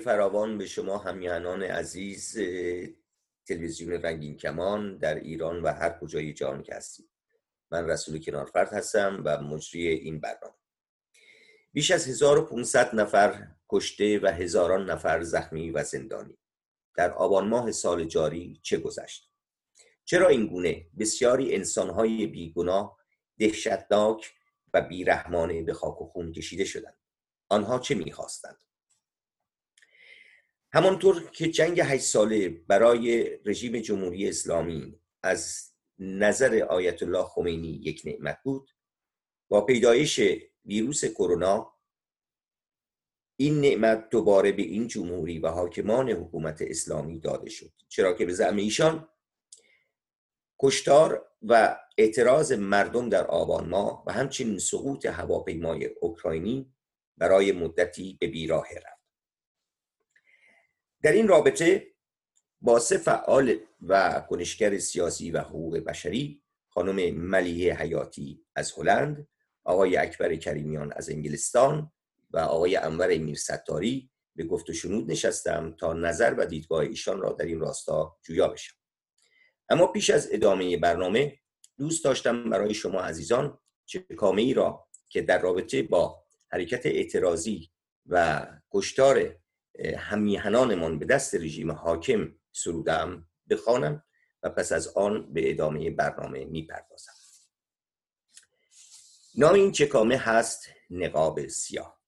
[0.00, 2.38] فراوان به شما همیهنان عزیز
[3.46, 7.10] تلویزیون رنگین کمان در ایران و هر کجای جهان که هستید.
[7.70, 10.54] من رسول کنارفرد هستم و مجری این برنامه.
[11.72, 16.38] بیش از 1500 نفر کشته و هزاران نفر زخمی و زندانی.
[16.96, 19.30] در آبان ماه سال جاری چه گذشت؟
[20.04, 22.98] چرا این گونه بسیاری انسانهای بیگناه
[23.38, 24.34] دهشتناک
[24.74, 26.98] و بیرحمانه به خاک و خون کشیده شدند؟
[27.48, 28.58] آنها چه می‌خواستند؟
[30.72, 38.02] همانطور که جنگ هشت ساله برای رژیم جمهوری اسلامی از نظر آیت الله خمینی یک
[38.04, 38.70] نعمت بود
[39.48, 40.20] با پیدایش
[40.64, 41.80] ویروس کرونا
[43.36, 47.72] این نعمت دوباره به این جمهوری و حاکمان حکومت اسلامی داده شد.
[47.88, 49.08] چرا که به زعم ایشان
[50.58, 56.74] کشتار و اعتراض مردم در آبان ماه و همچنین سقوط هواپیمای اوکراینی
[57.16, 58.99] برای مدتی به بیراه رفت.
[61.02, 61.86] در این رابطه
[62.60, 69.28] با سه فعال و کنشگر سیاسی و حقوق بشری خانم ملیه حیاتی از هلند
[69.64, 71.92] آقای اکبر کریمیان از انگلستان
[72.30, 77.32] و آقای انور میرستاری به گفت و شنود نشستم تا نظر و دیدگاه ایشان را
[77.32, 78.74] در این راستا جویا بشم.
[79.68, 81.38] اما پیش از ادامه برنامه
[81.78, 87.70] دوست داشتم برای شما عزیزان چکامه ای را که در رابطه با حرکت اعتراضی
[88.06, 89.36] و کشتار
[89.98, 94.04] همیهنانمان به دست رژیم حاکم سرودم بخوانم
[94.42, 97.12] و پس از آن به ادامه برنامه می‌پردازم
[99.34, 102.00] نام این چکامه هست نقاب سیاه.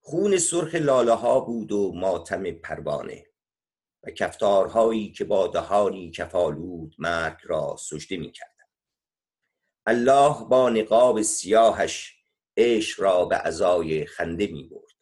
[0.00, 3.26] خون سرخ لاله ها بود و ماتم پروانه
[4.02, 8.32] و کفتارهایی که با دهانی کفالود مرگ را سجده می
[9.86, 12.14] الله با نقاب سیاهش
[12.56, 14.93] عشق را به ازای خنده می برد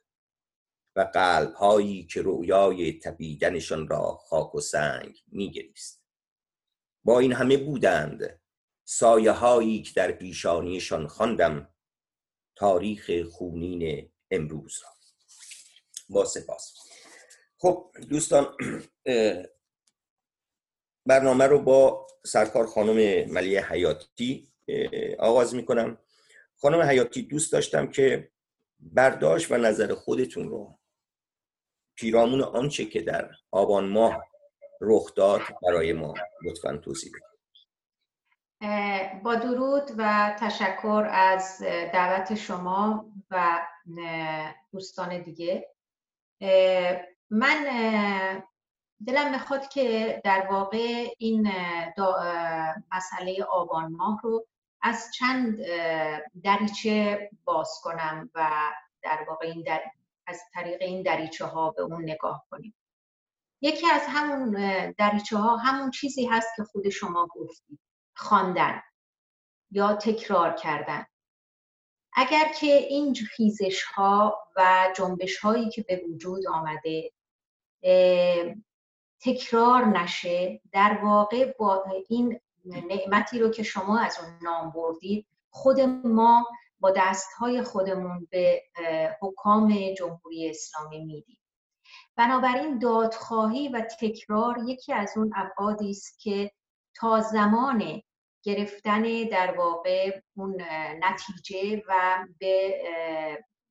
[0.97, 5.73] و قلب هایی که رویای تپیدنشان را خاک و سنگ می
[7.05, 8.41] با این همه بودند
[8.85, 11.69] سایه هایی که در پیشانیشان خواندم
[12.57, 14.89] تاریخ خونین امروز را.
[16.09, 16.75] با سپاس.
[17.59, 18.57] خب دوستان
[21.07, 24.49] برنامه رو با سرکار خانم ملیه حیاتی
[25.19, 25.99] آغاز می کنم
[26.57, 28.33] خانم حیاتی دوست داشتم که
[28.81, 30.79] برداشت و نظر خودتون رو
[31.95, 34.25] پیرامون آنچه که در آبان ماه
[34.81, 36.15] رخ داد برای ما
[36.45, 37.33] لطفا توضیح بدید
[39.23, 43.67] با درود و تشکر از دعوت شما و
[44.73, 45.69] دوستان دیگه
[47.31, 47.65] من
[49.07, 51.53] دلم می‌خواد که در واقع این
[52.93, 54.47] مسئله آبان ماه رو
[54.83, 55.59] از چند
[56.45, 58.51] دریچه باز کنم و
[59.03, 59.65] در واقع این.
[60.27, 62.75] از طریق این دریچه ها به اون نگاه کنیم.
[63.61, 64.51] یکی از همون
[64.99, 67.81] دریچه ها همون چیزی هست که خود شما گفتید
[68.17, 68.83] خواندن
[69.71, 71.07] یا تکرار کردن.
[72.13, 77.11] اگر که این خیزش ها و جنبش هایی که به وجود آمده
[79.21, 85.81] تکرار نشه در واقع با این نعمتی رو که شما از اون نام بردید خود
[86.05, 86.47] ما
[86.83, 88.63] با دستهای خودمون به
[89.21, 91.39] حکام جمهوری اسلامی میدیم
[92.17, 96.51] بنابراین دادخواهی و تکرار یکی از اون ابعادی است که
[96.97, 98.03] تا زمان
[98.43, 100.63] گرفتن در واقع اون
[101.01, 102.83] نتیجه و به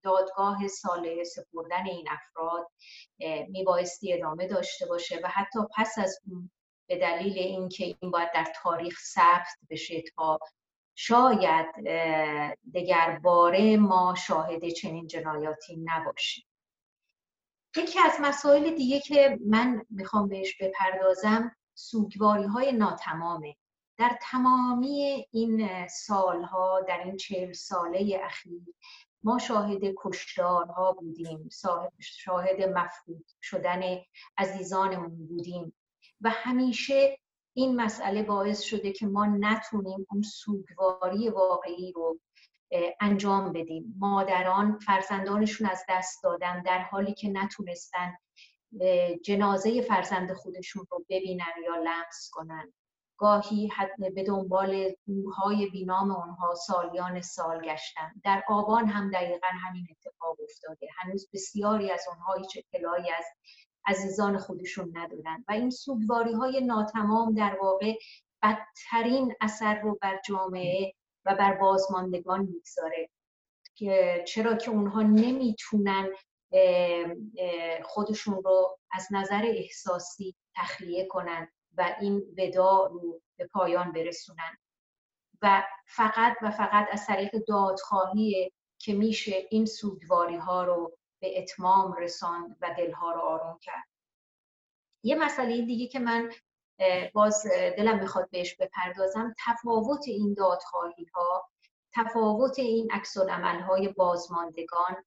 [0.04, 2.68] دادگاه ساله سپردن این افراد
[3.50, 6.52] میبایستی ادامه داشته باشه و حتی پس از اون
[6.90, 10.40] به دلیل اینکه این باید در تاریخ ثبت بشه تا
[10.96, 11.68] شاید
[12.74, 16.46] دگر باره ما شاهد چنین جنایاتی نباشیم.
[17.76, 23.56] یکی از مسائل دیگه که من می‌خوام بهش بپردازم سوگواری های ناتمامه.
[23.98, 28.62] در تمامی این سالها در این چهل ساله اخیر
[29.24, 31.50] ما شاهد کشتارها بودیم
[32.00, 33.82] شاهد مفقود شدن
[34.38, 35.74] عزیزانمون بودیم
[36.22, 37.18] و همیشه
[37.54, 42.20] این مسئله باعث شده که ما نتونیم اون سوگواری واقعی رو
[43.00, 43.96] انجام بدیم.
[44.00, 48.18] مادران فرزندانشون از دست دادن در حالی که نتونستن
[49.24, 52.74] جنازه فرزند خودشون رو ببینن یا لمس کنن.
[53.18, 53.72] گاهی
[54.16, 58.12] به دنبال روحهای بینام اونها سالیان سال گشتن.
[58.24, 60.88] در آبان هم دقیقا همین اتفاق افتاده.
[60.98, 63.26] هنوز بسیاری از اونها هیچ اطلاعی از
[63.86, 65.46] عزیزان خودشون ندارن.
[65.48, 67.94] و این سوگواری های ناتمام در واقع
[68.44, 70.94] بدترین اثر رو بر جامعه
[71.26, 73.10] و بر بازماندگان می‌گذاره.
[73.76, 76.10] که چرا که اونها نمی‌تونن
[77.84, 81.48] خودشون رو از نظر احساسی تخلیه کنند
[81.78, 84.58] و این ودا رو به پایان برسونن.
[85.42, 91.94] و فقط و فقط از طریق دادخواهی که میشه این سوگواری ها رو به اتمام
[91.94, 93.88] رساند و دلها رو آروم کرد.
[95.04, 96.32] یه مسئله دیگه که من
[97.14, 97.48] باز
[97.78, 101.50] دلم می‌خواد بهش بپردازم تفاوت این دادخواهی ها
[101.94, 105.04] تفاوت این عکس های بازماندگان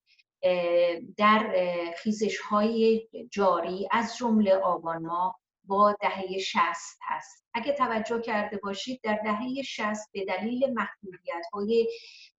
[1.16, 1.54] در
[1.98, 5.34] خیزش های جاری از جمله آبان ما
[5.64, 7.44] با دهه شست هست.
[7.54, 11.88] اگه توجه کرده باشید در دهه شست به دلیل محدودیت های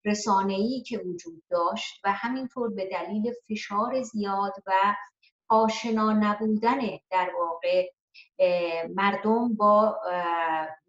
[0.04, 4.94] رسانه‌ای که وجود داشت و همینطور به دلیل فشار زیاد و
[5.48, 6.80] آشنا نبودن
[7.10, 7.90] در واقع
[8.94, 10.00] مردم با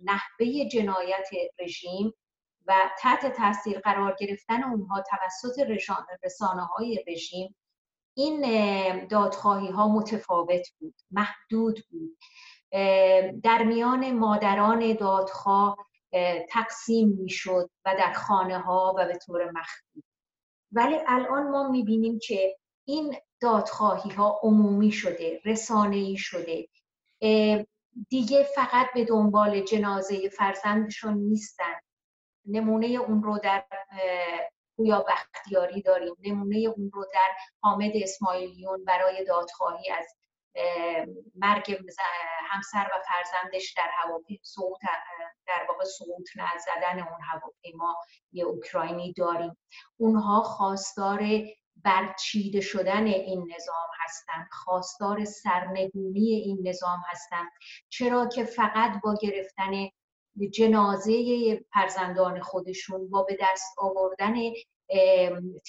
[0.03, 1.29] نحوه جنایت
[1.59, 2.13] رژیم
[2.67, 5.59] و تحت تاثیر قرار گرفتن اونها توسط
[6.23, 7.55] رسانه های رژیم
[8.17, 12.17] این دادخواهی ها متفاوت بود محدود بود.
[13.43, 15.84] در میان مادران دادخواه
[16.49, 20.03] تقسیم می‌شد و در خانه ها و به طور مخفی.
[20.71, 22.57] ولی الان ما می‌بینیم که
[22.87, 26.67] این دادخواهی ها عمومی شده رسانه ای شده
[28.09, 31.79] دیگه فقط به دنبال جنازه فرزندشون نیستن.
[32.45, 33.65] نمونه اون رو در
[34.77, 36.15] گویا بختیاری داریم.
[36.19, 37.31] نمونه اون رو در
[37.61, 40.15] حامد اسماعیلیون برای دادخواهی از
[41.35, 41.77] مرگ
[42.49, 44.79] همسر و فرزندش در هواپیما صوت
[45.47, 46.25] در واقع صوت
[46.65, 47.95] زدن اون هواپیما
[48.31, 49.57] یه اوکراینی داریم.
[49.97, 51.21] اونها خواستار
[51.83, 57.51] برچیده شدن این نظام هستند خواستار سرنگونی این نظام هستند
[57.89, 59.89] چرا که فقط با گرفتن
[60.53, 64.35] جنازه فرزندان خودشون با به دست آوردن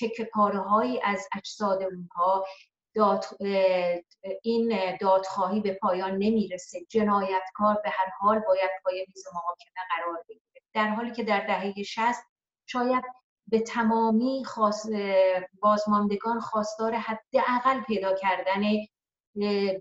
[0.00, 2.44] تک پاره از اجساد اونها
[2.97, 3.25] داد
[4.43, 6.79] این دادخواهی به پایان نمی‌رسه.
[6.89, 10.63] جنایتکار به هر حال باید پای میز محاکمه قرار بگیره.
[10.75, 12.25] در حالی که در دهه 60
[12.67, 13.05] شاید
[13.47, 14.89] به تمامی خواست
[15.61, 18.63] بازماندگان خواستار حداقل پیدا کردن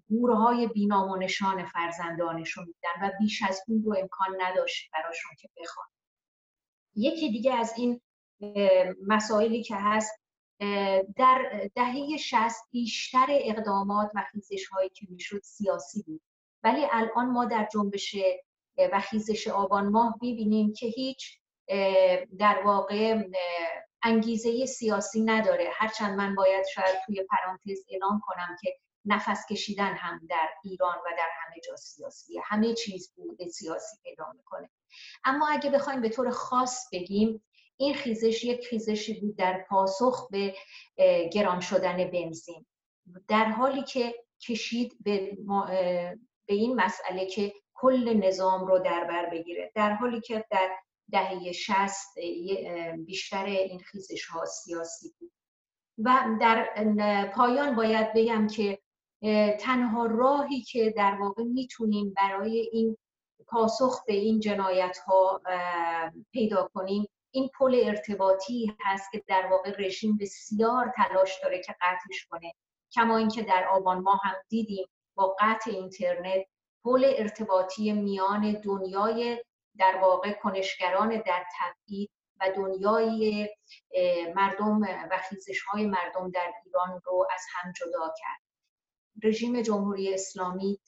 [0.10, 5.50] گورهای بینام و نشان فرزندانشون بودن و بیش از اون رو امکان نداشت براشون که
[5.62, 5.88] بخوان.
[6.96, 8.02] یکی دیگه از این
[9.08, 10.25] مسائلی که هست
[11.16, 16.22] در دهه شست بیشتر اقدامات و خیزش هایی که می‌شد سیاسی بود.
[16.64, 18.16] ولی الان ما در جنبش
[18.78, 21.40] و خیزش آبان ماه می‌بینیم که هیچ
[22.40, 23.24] در واقع
[24.04, 25.70] انگیزه سیاسی نداره.
[25.74, 31.10] هرچند من باید شاید توی پرانتز اعلام کنم که نفس کشیدن هم در ایران و
[31.18, 32.42] در همه جا سیاسیه.
[32.44, 34.70] همه چیز بود سیاسی پیدا می‌کنه.
[35.26, 37.45] اما اگه بخوایم به طور خاص بگیم
[37.78, 40.56] این خیزش یک خیزشی بود در پاسخ به
[41.34, 42.66] گران شدن بنزین.
[43.28, 45.38] در حالی که کشید به,
[46.48, 49.72] به این مسئله که کل نظام رو در بر بگیره.
[49.76, 50.72] در حالی که در
[51.12, 52.20] دهه شست
[53.06, 55.32] بیشتر این خیزش ها سیاسی بود.
[55.98, 58.80] و در پایان باید بگم که
[59.60, 62.98] تنها راهی که در واقع می‌تونیم برای این
[63.48, 65.42] پاسخ به این جنایت ها
[66.32, 72.26] پیدا کنیم این پل ارتباطی هست که در واقع رژیم بسیار تلاش داره که قطعش
[72.30, 72.54] کنه.
[72.92, 76.46] کما اینکه در آبان ما هم دیدیم با قطع اینترنت
[76.84, 79.44] پل ارتباطی میان دنیای
[79.78, 82.12] در واقع کنشگران در تبعید
[82.42, 83.50] و دنیای
[84.36, 88.42] مردم و خیزش های مردم در ایران رو از هم جدا کرد.
[89.24, 90.80] رژیم جمهوری اسلامی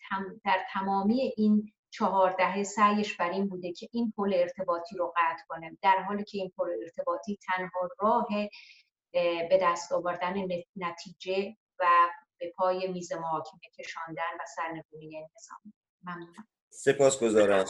[0.45, 5.77] در تمامی این چهاردهه سعیش بر این بوده که این پل ارتباطی رو قطع کنه
[5.81, 8.27] در حالی که این پل ارتباطی تنها راه
[9.49, 10.33] به دست آوردن
[10.75, 11.85] نتیجه و
[12.39, 16.47] به پای میز محاکمه کشاندن و سرنگونی نظام ممنونم.
[16.69, 17.65] سپاس گذارم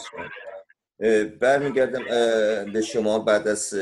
[1.40, 2.04] برمیگردم
[2.72, 3.74] به شما بعد از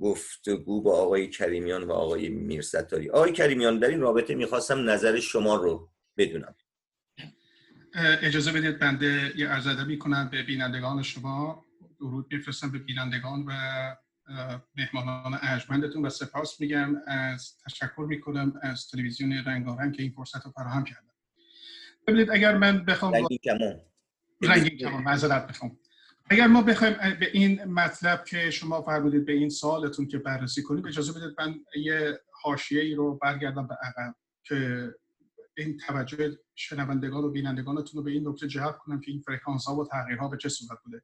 [0.00, 3.10] گفتگو با آقای کریمیان و آقای میرستاری.
[3.10, 6.54] آقای کریمیان در این رابطه می‌خواستم نظر شما رو بدونم.
[7.94, 11.66] اجازه بدید بنده یه عرض ادبی کنم به بینندگان شما.
[12.00, 13.52] درود میفرستم به بینندگان و
[14.76, 16.96] مهمانان ارجمندتون و سپاس میگم.
[17.06, 21.12] از تشکر می‌کنم از تلویزیون رنگارنگ که این فرصت رو فراهم کردم.
[22.06, 23.80] ببینید اگر من بخوام رنگین کمان.
[24.42, 25.78] رنگین کمان معذرت بخوام
[26.30, 30.86] اگر ما بخوایم به این مطلب که شما فرمودید به این سالتون که بررسی کنیم
[30.86, 34.88] اجازه بدید من یه حاشیه ای رو برگردم به عقب که
[35.56, 39.76] این توجه شنوندگان و بینندگانتون رو به این نکته جلب کنم که این فرکانس ها
[39.76, 41.02] و تغییرها به چه صورت بوده.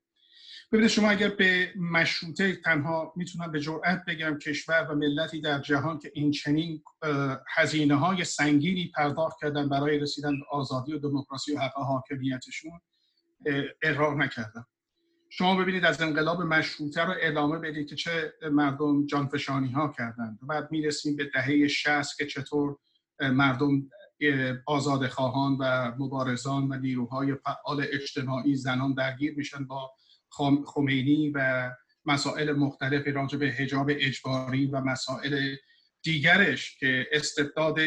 [0.72, 5.98] ببینید شما اگر به مشروطه تنها می‌تونم به جرئت بگم کشور و ملتی در جهان
[5.98, 6.82] که این چنین
[7.56, 12.80] هزینه های سنگینی پرداخت کردن برای رسیدن به آزادی و دموکراسی و حق حاکمیتشون
[13.82, 14.64] اقرار نکردن
[15.30, 20.38] شما ببینید از انقلاب مشروطه رو ادامه بدید که چه مردم جانفشانی ها کردند.
[20.48, 22.76] بعد می‌رسیم به دهه 60 که چطور
[23.20, 23.90] مردم
[24.66, 29.90] آزاد خواهان و مبارزان و نیروهای فعال اجتماعی زنان درگیر میشن با
[30.66, 31.70] خمینی و
[32.04, 35.56] مسائل مختلف راجع به حجاب اجباری و مسائل
[36.02, 37.78] دیگرش که استبداد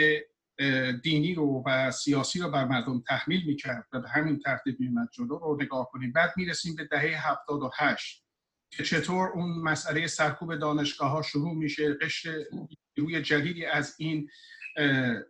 [1.03, 5.37] دینی رو و سیاسی رو بر مردم تحمیل می‌کرد و به همین ترتیب میمد جلو
[5.37, 6.11] رو نگاه کنیم.
[6.11, 8.25] بعد می‌رسیم به دهه 78
[8.71, 11.93] که چطور اون مسئله سرکوب دانشگاه ها شروع میشه.
[11.93, 12.43] قشر
[12.97, 14.29] روی جدیدی از این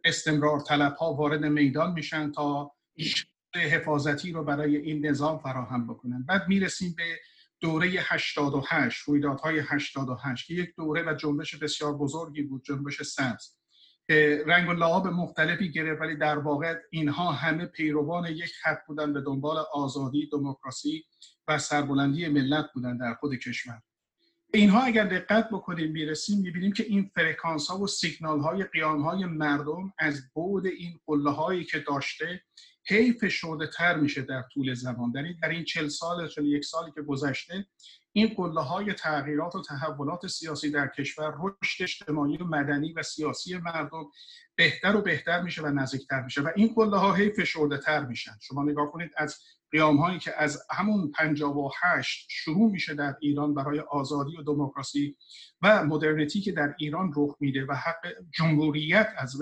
[0.04, 2.72] استمرار طلب ها وارد میدان میشن تا
[3.56, 6.26] حفاظتی رو برای این نظام فراهم بکنن.
[6.26, 7.20] بعد می‌رسیم به
[7.62, 13.56] دوره 88 رویدادهای 88 که یک دوره و جنبش بسیار بزرگی بود جنبش سبز.
[14.46, 19.22] رنگ و لعاب مختلفی گرفت ولی در واقع اینها همه پیروان یک خط بودن به
[19.22, 21.06] دنبال آزادی دموکراسی
[21.48, 23.82] و سربلندی ملت بودن در خود کشور.
[24.54, 29.26] اینها اگر دقت بکنیم می‌رسیم می‌بینیم که این فرکانس ها و سیگنال های قیام های
[29.26, 32.42] مردم از بود این قله هایی که داشته
[32.84, 35.12] هی فشرده تر میشه در طول زمان.
[35.12, 37.66] در این در این 40 سال یک سالی که گذشته
[38.14, 43.58] این قله های تغییرات و تحولات سیاسی در کشور رشد اجتماعی و مدنی و سیاسی
[43.58, 44.04] مردم
[44.56, 48.38] بهتر و بهتر میشه و نزدیکتر میشه و این قله ها هی فشرده تر میشن.
[48.42, 49.40] شما نگاه کنید از
[49.72, 55.18] قیام هایی که از همون 58 شروع میشه در ایران برای آزادی و دموکراسی
[55.62, 59.36] و مدرنیتی که در ایران رخ میده و حق جمهوریت از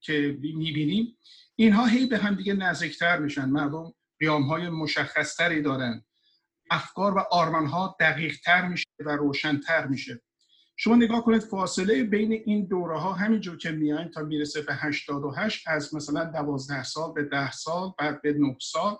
[0.00, 1.16] که می‌بینیم
[1.56, 3.44] اینها هی به هم دیگه نزدیکتر میشن.
[3.44, 6.04] مردم قیام های مشخصتری دارن.
[6.70, 10.22] افکار و آرمان ها دقیق تر میشه و روشنتر میشه.
[10.80, 15.68] شما نگاه کنید فاصله بین این دوره ها همینجور که میاین تا می‌رسه به 88
[15.68, 18.96] از مثلا 12 سال به 10 سال بعد به 9 سال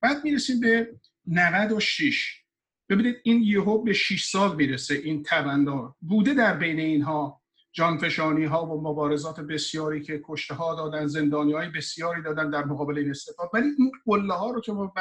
[0.00, 0.88] بعد می‌رسیم به
[1.26, 2.42] 96
[2.88, 7.40] ببینید این یهو به 6 سال می‌رسه این توندار بوده در بین اینها
[7.72, 12.98] جانفشانی ها و مبارزات بسیاری که کشته ها دادن زندانی های بسیاری دادن در مقابل
[12.98, 13.50] این استفاده.
[13.54, 14.92] ولی این قله ها رو که ما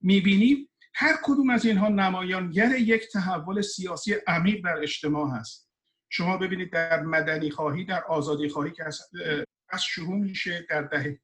[0.00, 0.68] می‌بینیم
[1.00, 5.70] هر کدوم از اینها نمایانگر یک تحول سیاسی عمیق در اجتماع هست.
[6.08, 8.84] شما ببینید در مدنی خواهی در آزادی خواهی که
[9.68, 11.20] از شروع میشه در دهه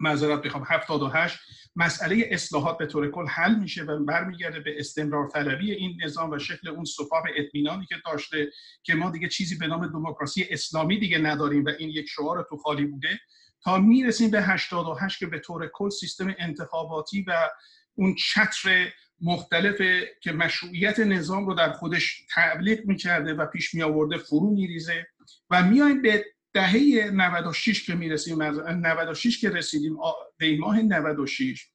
[0.00, 1.38] معذرت بخوام 78
[1.76, 6.38] مسئله اصلاحات به طور کل حل میشه و برمیگرده به استمرار طلبی این نظام و
[6.38, 8.50] شکل اون صفاف اطمینانی که داشته
[8.82, 12.56] که ما دیگه چیزی به نام دموکراسی اسلامی دیگه نداریم و این یک شعار تو
[12.56, 13.20] خالی بوده.
[13.64, 17.50] تا می‌رسیم به 88 که به طور کل سیستم انتخاباتی و
[17.94, 19.80] اون چتر مختلف
[20.20, 25.06] که مشروعیت نظام رو در خودش تبلیغ می‌کرده و پیش می آورده فرو میریزه.
[25.50, 29.96] و میایم به دهه 96 که می‌رسیم 96 که رسیدیم
[30.36, 31.68] به ماه 96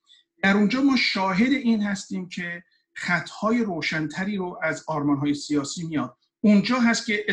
[0.44, 6.80] در اونجا ما شاهد این هستیم که خطهای روشنتری رو از آرمانهای سیاسی میاد اونجا
[6.80, 7.26] هست که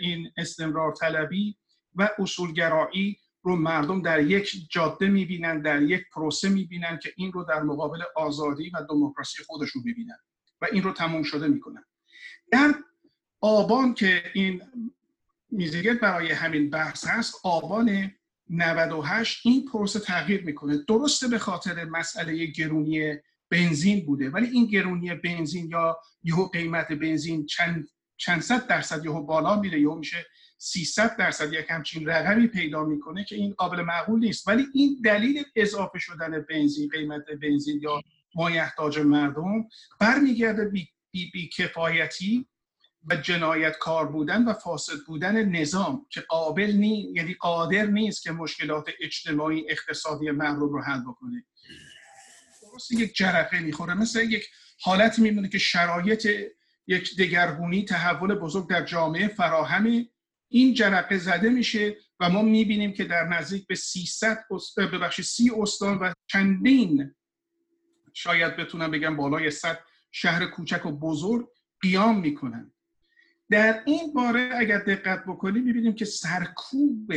[0.00, 1.56] این استمرار طلبی
[1.94, 7.44] و اصولگرایی رو مردم در یک جاده می‌بینن در یک پروسه می‌بینن که این رو
[7.44, 10.18] در مقابل آزادی و دموکراسی خودشون می‌بینن
[10.60, 11.84] و این رو تموم شده می‌کنن.
[12.52, 12.74] در
[13.40, 14.62] آبان که این
[15.50, 18.12] میزگرد برای همین بحث هست آبان
[18.50, 20.78] 98 این پروسه تغییر می‌کنه.
[20.88, 23.14] درسته به خاطر مسئله گرونی
[23.50, 29.22] بنزین بوده ولی این گرونی بنزین یا یهو قیمت بنزین چند چند صد درصد یهو
[29.22, 30.26] بالا میره یهو میشه
[30.58, 34.48] 300 درصد یک همچین رقمی پیدا می‌کنه که این قابل معقول نیست.
[34.48, 38.02] ولی این دلیل اضافه شدن بنزین قیمت بنزین یا
[38.34, 39.68] مایحتاج مردم
[40.00, 42.46] برمیگرده بی, بی, بی کفایتی
[43.10, 48.32] و جنایت کار بودن و فاسد بودن نظام که قابل نیست یعنی قادر نیست که
[48.32, 51.44] مشکلات اجتماعی اقتصادی مردم رو حل بکنه.
[52.62, 53.94] درست یک جرقه می‌خوره.
[53.94, 54.48] مثل یک
[54.80, 56.28] حالت میمونه که شرایط
[56.86, 60.06] یک دگرگونی تحول بزرگ در جامعه فراهم
[60.48, 64.44] این جرقه زده میشه و ما می‌بینیم که در نزدیک به 300
[64.76, 67.14] ببخشید 30 استان و چندین
[68.12, 69.78] شاید بتونم بگم بالای 100
[70.10, 71.48] شهر کوچک و بزرگ
[71.80, 72.72] قیام می‌کنن
[73.50, 77.12] در این باره اگر دقت بکنیم می‌بینیم که سرکوب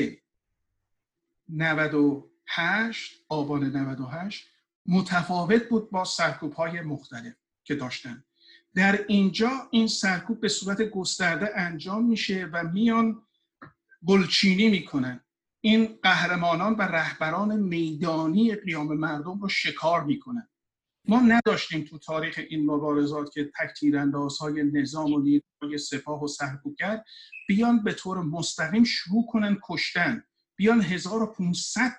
[1.50, 4.48] 98 آبان 98
[4.86, 7.34] متفاوت بود با سرکوب های مختلف
[7.64, 8.24] که داشتن.
[8.76, 13.22] در اینجا این سرکوب به صورت گسترده انجام میشه و میان
[14.06, 15.24] گلچینی می‌کنن.
[15.62, 20.50] این قهرمانان و رهبران میدانی قیام مردم رو شکار می‌کنن.
[21.08, 27.04] ما نداشتیم تو تاریخ این مبارزات که تک تیراندازهای نظام و نیروهای سپاه و سرکوبگر
[27.48, 30.24] بیان به طور مستقیم شروع کنن کشتن.
[30.56, 31.92] بیان 1500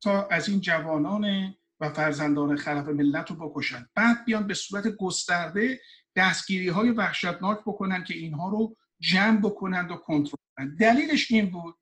[0.00, 3.86] تا از این جوانان و فرزندان خلف ملت رو بکشن.
[3.94, 5.80] بعد بیان به صورت گسترده
[6.16, 10.78] دستگیری های وحشتناک بکنن که اینها رو جمع بکنند و کنترل کنند.
[10.78, 11.74] دلیلش این بود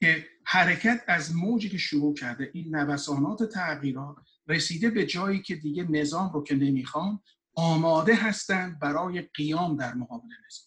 [0.00, 4.16] که حرکت از موجی که شروع کرده این نوسانات تغییرات
[4.46, 7.20] رسیده به جایی که دیگه نظام رو که نمی‌خوان
[7.54, 10.66] آماده هستند برای قیام در مقابل نظام.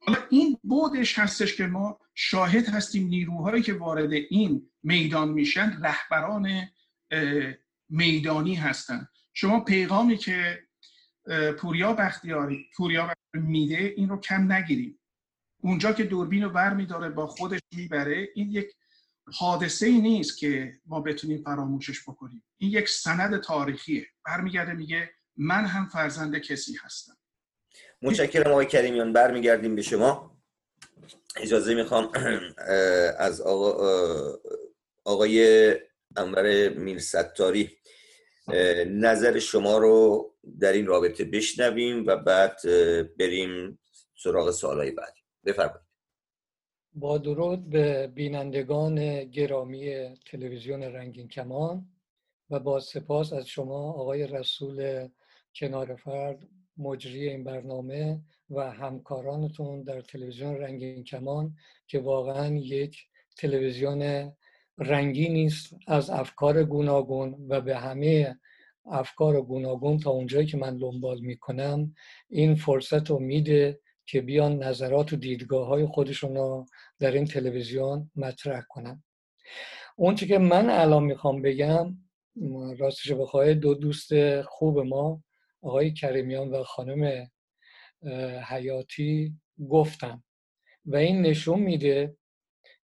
[0.00, 6.68] حالا این بودش هستش که ما شاهد هستیم نیروهایی که وارد این میدان میشن رهبران
[7.88, 10.65] میدانی هستند شما پیغامی که
[11.58, 15.00] پوریا بختیاری پوریا میده این رو کم نگیریم.
[15.60, 18.72] اونجا که دوربین رو بر میداره با خودش می‌بره این یک
[19.32, 22.44] حادثه ای نیست که ما بتونیم فراموشش بکنیم.
[22.56, 24.06] این یک سند تاریخیه.
[24.24, 27.16] برمیگرده میگه من هم فرزند کسی هستم.
[28.02, 29.12] متشکرم آقای کریمیان.
[29.12, 30.36] برمیگردیم به شما.
[31.36, 32.12] اجازه می‌خوام
[33.18, 33.92] از آقا
[35.04, 35.74] آقای
[36.16, 37.78] انور میرستاری
[38.86, 40.26] نظر شما رو
[40.60, 42.60] در این رابطه بشنویم و بعد
[43.18, 43.78] بریم
[44.14, 45.20] سراغ سوالای بعدی.
[45.44, 45.86] بفرمایید.
[46.94, 51.88] با درود به بینندگان گرامی تلویزیون رنگین کمان
[52.50, 55.08] و با سپاس از شما آقای رسول
[55.54, 64.32] کنار فرد مجری این برنامه و همکارانتون در تلویزیون رنگین کمان که واقعا یک تلویزیون
[64.78, 68.38] رنگی است از افکار گوناگون و به همه
[68.86, 71.94] افکار گوناگون تا اونجایی که من دنبال می‌کنم
[72.28, 76.66] این فرصت رو میده که بیان نظرات و دیدگاه های خودشون رو
[76.98, 79.04] در این تلویزیون مطرح کنن.
[79.96, 81.96] اون که من الان می‌خوام بگم
[82.78, 85.22] راستش بخواه دو دوست خوب ما
[85.62, 87.30] آقای کریمیان و خانم
[88.48, 89.34] حیاتی
[89.68, 90.24] گفتم
[90.86, 92.16] و این نشون میده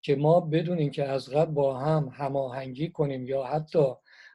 [0.03, 3.85] که ما بدون اینکه از قبل با هم هماهنگی کنیم یا حتی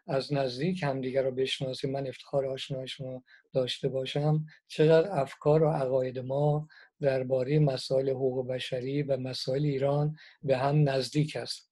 [0.08, 1.92] از نزدیک همدیگر رو بشناسیم.
[1.92, 3.24] من افتخار آشنایشون رو
[3.54, 4.46] داشته باشم.
[4.68, 6.68] چقدر افکار و عقاید ما
[7.02, 11.72] درباره مسائل حقوق بشری و مسائل ایران به هم نزدیک است.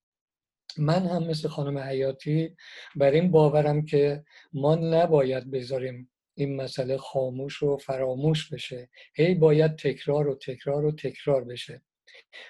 [0.77, 2.56] من هم مثل خانم حیاتی
[2.95, 8.89] بر این باورم که ما نباید بذاریم این مسئله خاموش و فراموش بشه.
[9.15, 11.82] هی باید تکرار و تکرار و تکرار بشه.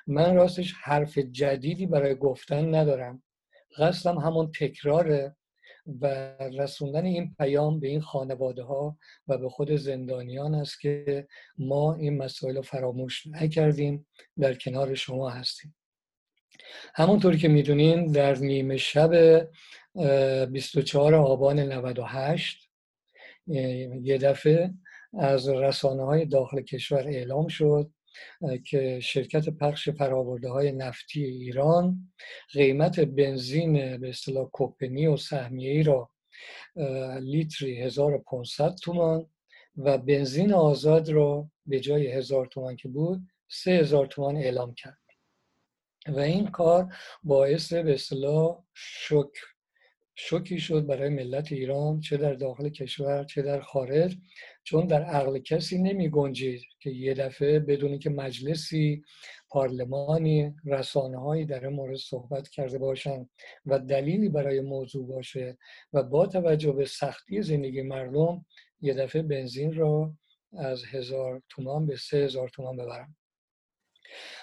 [0.08, 3.24] من راستش حرف جدیدی برای گفتن ندارم.
[3.78, 5.36] قصدم همون تکراره
[6.02, 6.06] و
[6.40, 8.98] رسوندن این پیام به این خانواده ها
[9.28, 14.08] و به خود زندانیان است که ما این مسائل رو فراموش نکردیم
[14.40, 15.76] در کنار شما هستیم.
[16.96, 19.48] همونطور که می‌دونین در نیمه شب
[20.52, 22.70] 24 آبان 98
[23.48, 24.74] یه دفعه
[25.20, 27.92] از رسانه های داخل کشور اعلام شد
[28.66, 32.14] که شرکت پخش فراورده های نفتی ایران
[32.54, 36.10] قیمت بنزین به اصطلاح کوپنی و سهمیه ای را
[37.22, 39.30] لیتری 1500 تومان
[39.78, 44.98] و بنزین آزاد را به جای 1000 تومان که بود 3000 تومان اعلام کرد.
[46.08, 49.32] و این کار باعث به اصطلاح شک
[50.16, 54.18] شوکی شد برای ملت ایران چه در داخل کشور چه در خارج.
[54.64, 59.04] چون در عقل کسی نمی گنجید که یه دفعه بدونی که مجلسی
[59.50, 63.30] پارلمانی رسانه هایی در مورد صحبت کرده باشند
[63.66, 65.58] و دلیلی برای موضوع باشه
[65.94, 68.46] و با توجه به سختی زندگی مردم
[68.82, 70.14] یه دفعه بنزین را
[70.58, 73.16] از هزار تومان به سه هزار تومان ببرم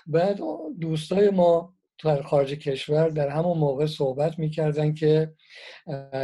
[0.07, 0.41] بعد
[0.81, 5.35] دوستای ما در خارج کشور در همون موقع صحبت می‌کردن که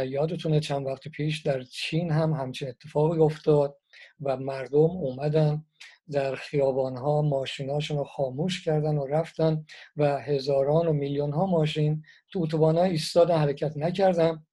[0.05, 3.77] یادتونه چند وقت پیش در چین هم همچین اتفاقی افتاد.
[4.21, 5.65] و مردم اومدن
[6.11, 9.65] در خیابان ها ماشیناشون رو خاموش کردن و رفتن
[9.97, 14.45] و هزاران و میلیون ها ماشین تو اتوبان ها ایستادن حرکت نکردن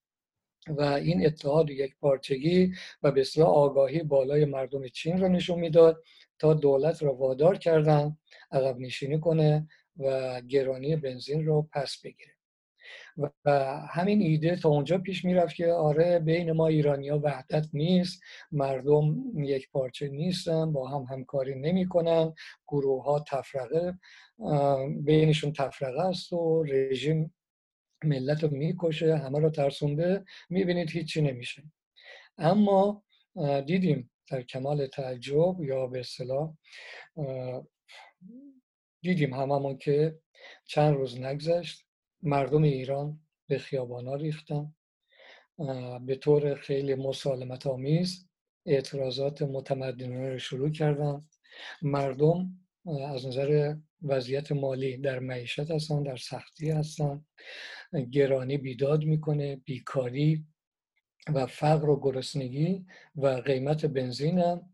[0.68, 6.02] و این اتحاد یک پارچگی و اصلاح آگاهی بالای مردم چین رو نشون می‌داد
[6.38, 8.16] تا دولت را وادار کردن
[8.52, 12.33] عقب نشینی کنه و گرانی بنزین رو پس بگیره.
[13.44, 13.50] و
[13.90, 18.22] همین ایده تا اونجا پیش می‌رفت که آره بین ما ایرانی ها وحدت نیست
[18.53, 22.35] مردم یک پارچه نیستن با هم همکاری نمی‌کنن
[22.68, 23.98] گروه ها تفرقه
[25.05, 27.35] بینشون تفرقه است و رژیم
[28.05, 31.62] ملت رو می‌کشه همه رو ترسونده می‌بینید هیچی نمیشه.
[32.38, 33.03] اما
[33.66, 36.55] دیدیم در کمال تعجب یا به اصطلاح
[39.03, 40.18] دیدیم هممون که
[40.64, 41.87] چند روز نگذشت.
[42.24, 44.74] مردم ایران به خیابانا ریختن
[46.06, 48.28] به طور خیلی مسالمت آمیز
[48.66, 51.20] اعتراضات متمدنانه رو شروع کردن.
[51.82, 52.50] مردم
[53.08, 57.24] از نظر وضعیت مالی در معیشت هستن در سختی هستن.
[58.12, 60.46] گرانی بیداد می‌کنه بیکاری
[61.34, 64.70] و فقر و گرسنگی و قیمت بنزین هم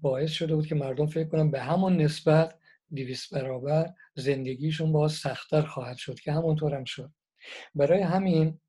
[0.00, 2.58] باعث شده بود که مردم فکر کنن به همون نسبت
[2.92, 7.12] دیویس برابر زندگیشون باز سختتر خواهد شد که همونطور هم شد.
[7.74, 8.60] برای همین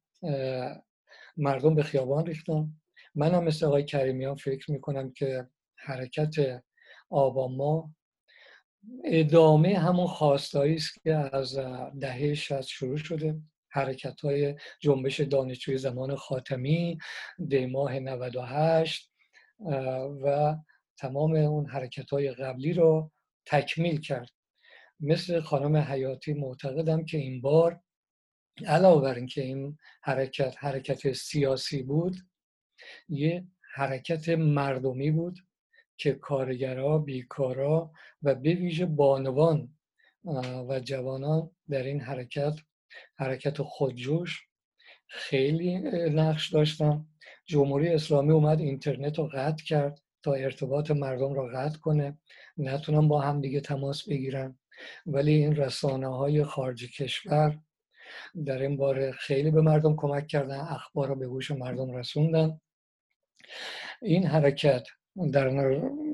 [1.38, 2.74] مردم به خیابان ریختن.
[3.16, 6.64] من هم مثل آقای کریمیان فکر می‌کنم که حرکت
[7.10, 7.94] آباما
[9.04, 11.60] ادامه همون خواستایی است که از
[12.00, 13.42] دهه شست شروع شده.
[13.70, 16.98] حرکت های جنبش دانشجوی زمان خاتمی
[17.48, 19.12] دیماه 98
[20.24, 20.56] و
[20.98, 23.12] تمام اون حرکت های قبلی رو
[23.50, 24.30] تکمیل کرد.
[25.00, 27.82] مثل خانم حیاتی معتقدم که این بار
[28.66, 32.16] علاوه بر اینکه این حرکت حرکت سیاسی بود
[33.10, 35.40] یه حرکت مردمی بود
[35.98, 37.92] که کارگرها بیکارا
[38.24, 39.78] و به ویژه بانوان
[40.70, 42.54] و جوانان در این حرکت
[43.16, 44.48] حرکت خودجوش
[45.08, 45.78] خیلی
[46.10, 47.06] نقش داشتن.
[47.46, 50.02] جمهوری اسلامی اومد اینترنت رو قطع کرد.
[50.28, 52.18] تا ارتباط مردم را قطع کنه
[52.58, 54.60] نتونن با هم دیگه تماس بگیرن.
[55.06, 57.60] ولی این رسانه های خارج کشور
[58.46, 62.60] در این باره خیلی به مردم کمک کردن اخبار رو به گوش مردم رسوندن.
[64.02, 64.88] این حرکت
[65.32, 65.50] در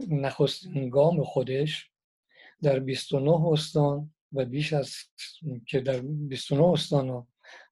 [0.10, 1.90] نخستین گام خودش
[2.62, 4.96] در 29 استان و بیش از
[5.68, 7.26] که در 29 استان و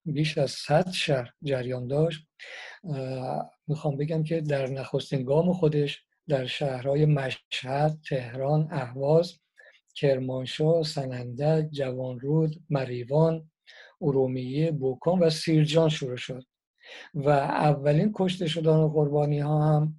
[0.05, 2.27] بیش از 100 شهر جریان داشت.
[3.67, 9.33] می‌خوام بگم که در نخستین گام خودش در شهرهای مشهد، تهران، اهواز،
[9.95, 13.51] کرمانشاه، سنندج، جوانرود، مریوان،
[14.01, 16.43] ارومیه، بوکان و سیرجان شروع شد
[17.13, 19.95] و اولین کشته شدن و قربانی ها هم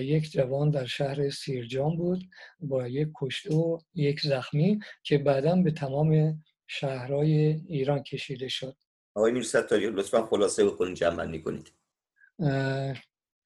[0.00, 2.24] یک جوان در شهر سیرجان بود
[2.60, 8.76] با یک کشته و یک زخمی که بعدا به تمام شهرهای ایران کشیده شد.
[9.14, 11.72] آقای میر ستاری لطفا خلاصه بکنید جمع کنید.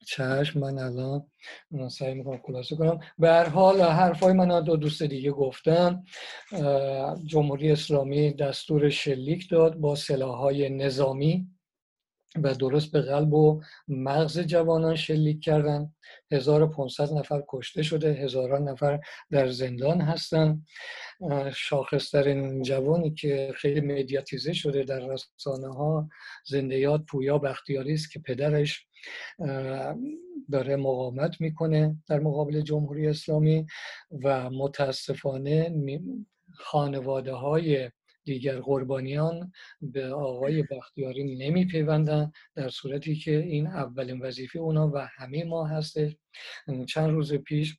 [0.06, 3.00] چشم من الان سعی می‌کنم خلاصه کنم.
[3.18, 6.04] به هر حال حرفای من دو دوست دیگه گفتم
[7.26, 11.48] جمهوری اسلامی دستور شلیک داد با سلاحهای نظامی
[12.42, 15.94] و درست به قلب و مغز جوانان شلیک کردن.
[16.32, 20.64] 1500 نفر کشته شده هزاران نفر در زندان هستن.
[21.54, 26.08] شاخصترین جوانی که خیلی مدیاتیزه شده در رسانه ها
[26.46, 28.86] زندیات پویا بختیاری است که پدرش
[30.52, 33.66] داره مقاومت می‌کنه در مقابل جمهوری اسلامی
[34.24, 35.74] و متاسفانه
[36.52, 37.90] خانواده های
[38.24, 44.98] دیگر قربانیان به آقای بختیاری نمی پیوندن در صورتی که این اولین وظیفه اونا و
[44.98, 46.16] همه ما هستش.
[46.88, 47.78] چند روز پیش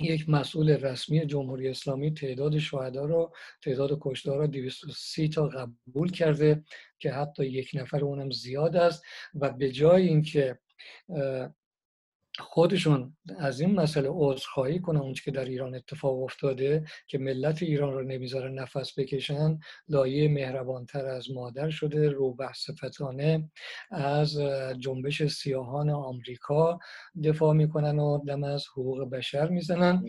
[0.00, 6.64] یک مسئول رسمی جمهوری اسلامی تعداد شهدا رو تعداد کشتار رو 230 تا قبول کرده
[6.98, 10.58] که حتی یک نفر اونم زیاد است و به جای اینکه
[12.38, 17.92] خودشون از این مسئله عذرخواهی کنن اون که در ایران اتفاق افتاده که ملت ایران
[17.92, 22.36] رو نمی‌ذاره نفس بکشن لایه مهربانتر از مادر شده رو
[22.84, 23.50] فتانه
[23.90, 24.40] از
[24.78, 26.78] جنبش سیاهان آمریکا
[27.24, 30.06] دفاع می‌کنن و دم از حقوق بشر می‌زنن.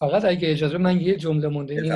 [0.00, 1.92] فقط اگه اجازه من یه جمله مونده این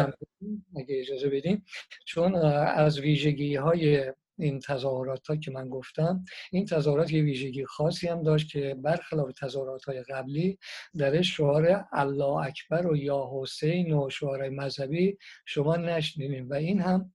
[0.76, 1.64] اگه اجازه بدیم
[2.04, 8.08] چون از ویژگی های این تظاهرات ها که من گفتم این تظاهرات یه ویژگی خاصی
[8.08, 10.58] هم داشت که برخلاف تظاهرات های قبلی
[10.98, 16.50] در شعار الله اکبر و یا حسین و شعارهای مذهبی شما نشنیدیم.
[16.50, 17.12] و این هم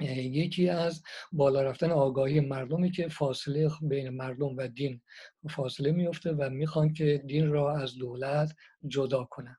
[0.00, 5.02] یکی از بالا رفتن آگاهی مردمی که فاصله بین مردم و دین
[5.50, 8.56] فاصله میفته و می‌خوان که دین را از دولت
[8.88, 9.56] جدا کنن.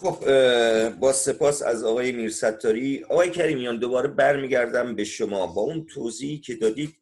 [0.00, 3.04] خب با سپاس از آقای میرستاری.
[3.04, 5.46] آقای کریمیان دوباره برمیگردم به شما.
[5.46, 6.96] با اون توضیحی که دادید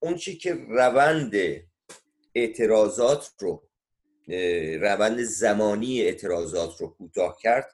[0.00, 1.32] اون چی که روند
[2.34, 3.62] اعتراضات رو
[4.80, 7.70] روند زمانی اعتراضات رو کوتاه کرد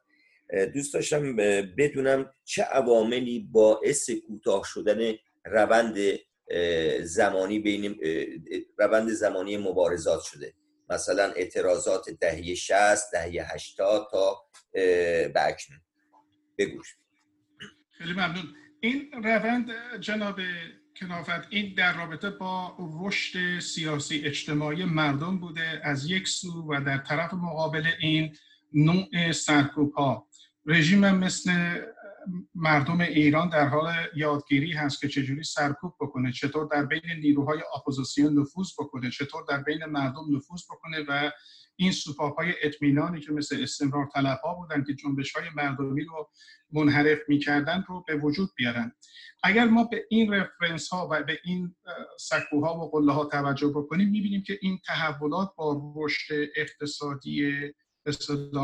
[0.74, 1.36] دوست داشتم
[1.78, 5.96] بدونم چه عواملی باعث کوتاه شدن روند
[7.02, 8.00] زمانی بین
[8.78, 10.54] روند زمانی مبارزات شده.
[10.90, 14.42] مثلا اعتراضات دهه 60 دهه 80 تا
[15.36, 15.80] اکنون.
[16.58, 16.96] بگوش.
[17.90, 18.54] خیلی ممنون.
[18.80, 20.40] این روند جناب
[20.96, 25.80] کنافت این در رابطه با رشد سیاسی اجتماعی مردم بوده.
[25.84, 28.36] از یک سو و در طرف مقابل این
[28.74, 30.28] نوع سرکوب ها
[30.66, 31.80] رژیم مثل
[32.54, 38.38] مردم ایران در حال یادگیری هست که چجوری سرکوب بکنه چطور در بین نیروهای اپوزیسیون
[38.38, 41.30] نفوذ بکنه چطور در بین مردم نفوذ بکنه و
[41.76, 46.30] این سوپاپ های اطمینانی که مثل استمرار طلب ها بودن که جنبش های مردمی رو
[46.72, 48.92] منحرف می‌کردن رو به وجود بیارن.
[49.42, 51.74] اگر ما به این reference ها و به این
[52.18, 57.52] سکوها و قله ها توجه بکنیم می‌بینیم که این تحولات با رشد اقتصادی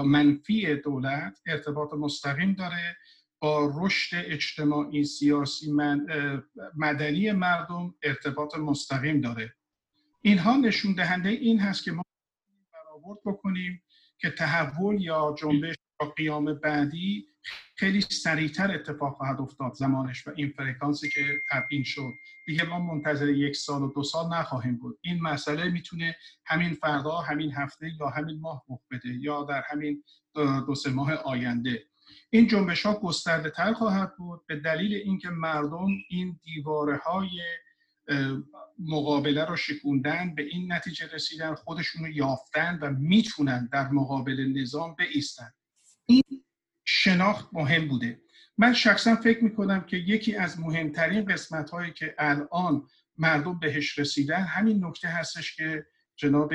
[0.04, 2.96] منفی دولت ارتباط مستقیم داره.
[3.40, 5.72] با رشد اجتماعی سیاسی
[6.76, 9.54] مدنی مردم ارتباط مستقیم داره.
[10.22, 12.02] اینها نشون دهنده این هست که ما
[12.72, 13.82] برآورد بکنیم
[14.18, 17.26] که تحول یا جنبش یا قیام بعدی
[17.76, 22.12] خیلی سریعتر اتفاق خواهد افتاد زمانش و این فرکانسی که تبیین شد.
[22.46, 24.98] دیگه ما منتظر یک سال و دو سال نخواهیم بود.
[25.02, 30.04] این مسئله می‌تونه همین فردا همین هفته یا همین ماه رخ بده یا در همین
[30.66, 31.84] دو سه ماه آینده.
[32.30, 37.40] این جنبش ها گسترده تر خواهد بود به دلیل اینکه مردم این دیواره های
[38.78, 44.94] مقابله رو شکوندن به این نتیجه رسیدن خودشون رو یافتن و می‌تونن در مقابل نظام
[44.94, 45.52] بیستن
[46.06, 46.22] این
[46.84, 48.20] شناخت مهم بوده.
[48.58, 54.40] من شخصا فکر می‌کنم که یکی از مهمترین قسمت هایی که الان مردم بهش رسیدن
[54.40, 55.86] همین نکته هستش که
[56.16, 56.54] جناب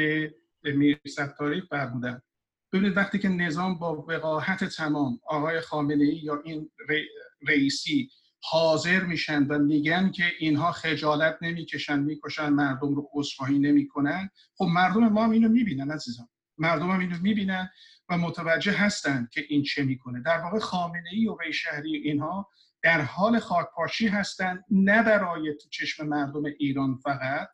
[0.63, 2.21] میر ستاری فرمودن.
[2.73, 6.71] ببینید وقتی که نظام با وقاحت تمام آقای خامنه ای یا این
[7.47, 8.09] رئیسی
[8.43, 15.07] حاضر میشن و میگن که اینها خجالت نمی‌کشن می‌کشن مردم رو عذرخواهی نمی‌کنن خب مردم
[15.07, 16.29] ما هم اینو می‌بینن عزیزان.
[16.57, 17.69] مردم هم اینو می‌بینن
[18.09, 20.21] و متوجه هستند که این چه می‌کنه.
[20.21, 22.49] در واقع خامنه ای و ری شهری اینها
[22.83, 27.47] در حال خاکپاشی هستند نه برای تو چشم مردم ایران فقط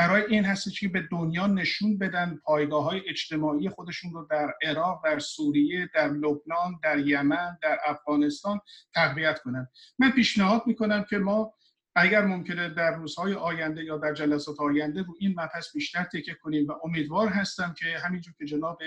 [0.00, 5.04] برای این هست که به دنیا نشون بدن پایگاه های اجتماعی خودشون رو در عراق،
[5.04, 8.60] در سوریه، در لبنان، در یمن، در افغانستان
[8.94, 9.68] تقویت کنن.
[9.98, 11.54] من پیشنهاد می‌کنم که ما
[11.94, 16.66] اگر ممکنه در روزهای آینده یا در جلسات آینده رو این مبحث بیشتر تکه کنیم
[16.68, 18.78] و امیدوار هستم که همینجور که جناب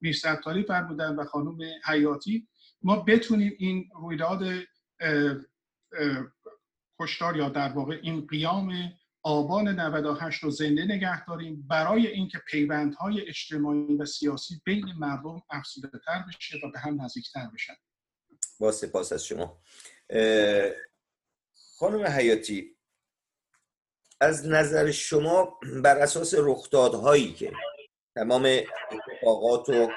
[0.00, 2.48] میرستاری فرمودن و خانم حیاتی
[2.82, 4.42] ما بتونیم این رویداد
[7.00, 8.72] کشتار یا در واقع این قیام
[9.26, 15.98] آبان 98 رو زنده نگه داریم برای اینکه پیوندهای اجتماعی و سیاسی بین مردم افزوده
[16.06, 17.74] تر بشه و به هم نزدیکتر بشن.
[18.60, 19.60] با سپاس از شما.
[21.78, 22.76] خانم حیاتی
[24.20, 27.52] از نظر شما بر اساس رخدادهایی که
[28.14, 28.44] تمام
[28.90, 29.88] اتفاقات و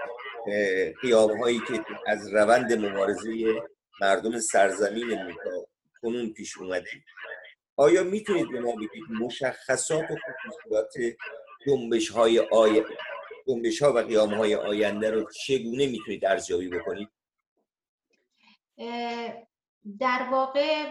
[1.02, 3.32] قیامهایی که از روند مبارزه
[4.02, 5.36] مردم سرزمین
[6.02, 6.90] کنون پیش اومده
[7.80, 10.94] آیا می‌تونید به ما بگید مشخصات و خصوصیات
[11.66, 12.84] جنبش های آی...
[13.48, 17.10] جنبش ها و قیام های آینده رو چگونه می‌تونید ارزیابی بکنید؟
[20.00, 20.84] در واقع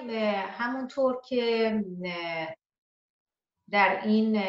[0.48, 1.72] همونطور که
[3.70, 4.42] در این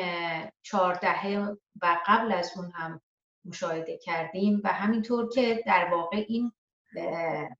[0.62, 3.02] چهاردهه و قبل از اون هم
[3.46, 6.52] مشاهده کردیم و همینطور که در واقع این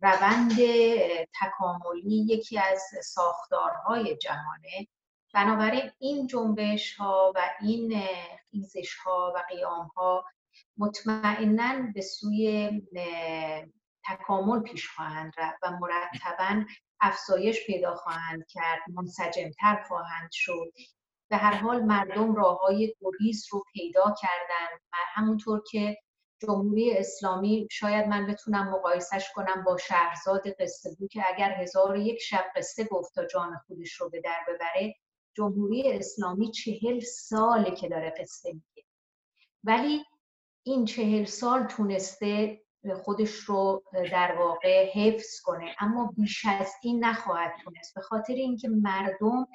[0.02, 0.52] روند
[1.42, 4.88] تکاملی یکی از ساختارهای جهانه.
[5.34, 8.04] بنابراین این جنبش ها و این
[8.52, 10.26] خیزش ها و قیام ها
[10.78, 12.72] مطمئنا به سوی
[14.06, 16.64] تکامل پیش خواهند رفت و مرتبا
[17.02, 20.74] افزایش پیدا خواهند کرد منسجمتر خواهند شد.
[21.30, 24.78] به هر حال مردم راه های گریز رو پیدا کردن
[25.14, 25.98] همونطور که
[26.42, 32.46] جمهوری اسلامی شاید من بتونم مقایسش کنم با شهرزاد قصه که اگر هزار یک شب
[32.56, 34.96] قصه گفت تا جان خودش رو به در ببره
[35.34, 38.88] جمهوری اسلامی چهل ساله که داره قصه میگه.
[39.64, 40.06] ولی
[40.64, 42.62] این چهل سال تونسته
[43.04, 47.96] خودش رو در واقع حفظ کنه اما بیش از این نخواهد تونست.
[47.96, 49.48] به خاطر اینکه مردم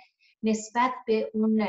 [0.43, 1.67] نسبت به اون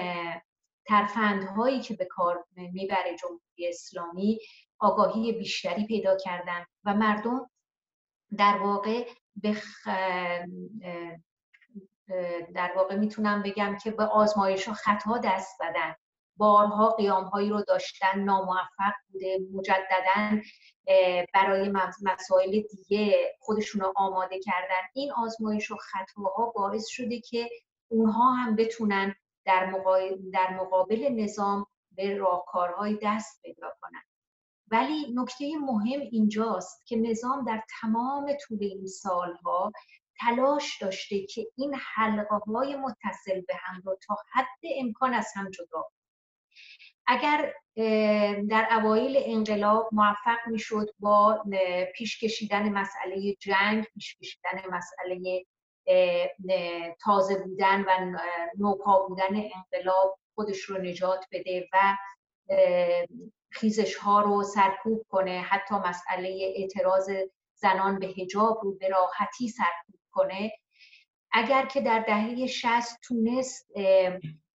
[0.87, 4.39] ترفندهایی که به کار می‌بره جمهوری اسلامی
[4.79, 7.49] آگاهی بیشتری پیدا کردن و مردم
[8.37, 9.57] در واقع به
[12.55, 15.95] در واقع می‌تونم بگم که به آزمایش و خطا دست زدن.
[16.37, 20.41] بارها قیام هایی رو داشتن ناموفق بوده مجددا
[21.33, 24.81] برای مسائل دیگه خودشون رو آماده کردن.
[24.93, 27.49] این آزمایش و خطاها باعث شده که
[27.87, 29.73] اونها هم بتونن در,
[30.33, 34.03] در مقابل نظام به راهکارهای دست پیدا کنن.
[34.75, 39.71] ولی نکته مهم اینجاست که نظام در تمام طول این سالها
[40.19, 45.51] تلاش داشته که این حلقه های متصل به هم رو تا حد امکان از هم
[45.51, 45.85] جدا
[47.07, 47.53] اگر
[48.49, 51.43] در اوایل انقلاب موفق می‌شد با
[51.95, 55.45] پیش کشیدن مسئله جنگ پیش کشیدن مسئله
[57.01, 58.17] تازه بودن و
[58.57, 61.97] نوپا بودن انقلاب خودش رو نجات بده و
[63.55, 67.09] خیزش ها رو سرکوب کنه حتی مسئله اعتراض
[67.55, 70.51] زنان به هجاب رو به راحتی سرکوب کنه.
[71.31, 73.71] اگر که در دهه شست تونست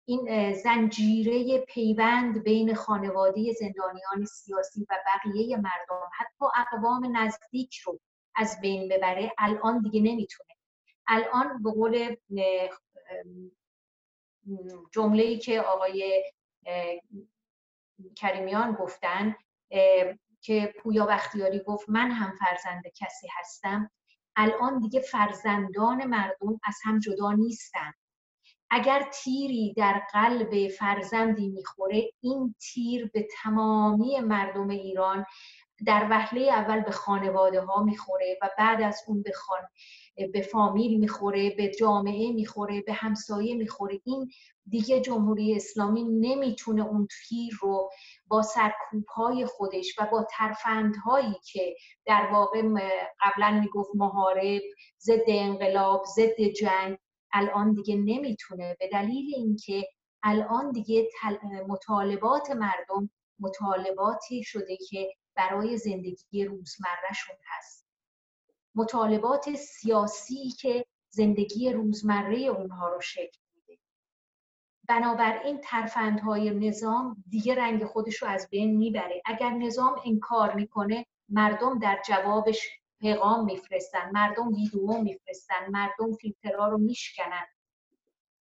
[0.05, 7.99] این زنجیره پیوند بین خانواده زندانیان سیاسی و بقیه مردم حتی اقوام نزدیک رو
[8.36, 10.49] از بین ببره الان دیگه نمی‌تونه.
[11.07, 12.15] الان به قول
[14.91, 16.23] جمله ای که آقای
[18.15, 19.36] کریمیان گفتن
[20.41, 23.91] که پویا بختیاری گفت من هم فرزند کسی هستم.
[24.36, 27.93] الان دیگه فرزندان مردم از هم جدا نیستن.
[28.69, 35.25] اگر تیری در قلب فرزندی می‌خوره این تیر به تمامی مردم ایران
[35.86, 39.62] در وهله اول به خانواده ها می‌خوره و بعد از اون به, خان...
[40.34, 44.01] به فامیل می‌خوره به جامعه می‌خوره به همسایه می‌خوره.
[44.06, 44.30] این
[44.69, 47.89] دیگه جمهوری اسلامی نمی‌تونه اون تیر رو
[48.27, 51.75] با سرکوب های خودش و با ترفندهایی که
[52.06, 52.62] در واقع
[53.21, 54.62] قبلا می‌گفت محارب
[54.99, 56.97] ضد انقلاب ضد جنگ
[57.34, 58.77] الان دیگه نمی‌تونه.
[58.80, 59.88] به دلیل اینکه
[60.23, 61.10] الان دیگه
[61.67, 67.87] مطالبات مردم مطالباتی شده که برای زندگی روزمرهشون هست.
[68.77, 73.81] مطالبات سیاسی که زندگی روزمره اونها رو شکل میده.
[74.87, 79.21] بنابراین ترفندهای نظام دیگه رنگ خودش رو از بین می‌بره.
[79.25, 86.77] اگر نظام انکار می‌کنه مردم در جوابش پیغام میفرستن مردم ویدیو میفرستن مردم فیلترها رو
[86.77, 87.45] میشکنن.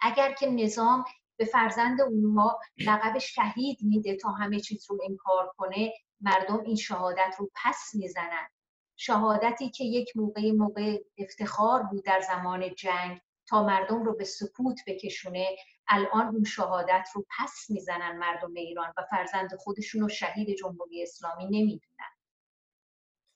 [0.01, 1.05] اگر که نظام
[1.37, 7.35] به فرزند اونها لقب شهید میده تا همه چیز رو انکار کنه مردم این شهادت
[7.39, 8.49] رو پس می‌زنن.
[8.97, 14.81] شهادتی که یک موقع موقع افتخار بود در زمان جنگ تا مردم رو به سکوت
[14.87, 15.57] بکشونه
[15.89, 21.45] الان اون شهادت رو پس می‌زنن مردم ایران و فرزند خودشون رو شهید جمهوری اسلامی
[21.45, 22.11] نمی‌دونن.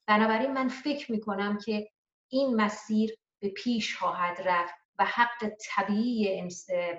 [0.06, 1.90] بنابراین من فکر می‌کنم که
[2.28, 6.48] این مسیر به پیش خواهد رفت و حق طبیعی